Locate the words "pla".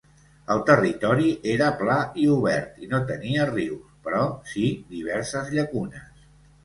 1.81-1.97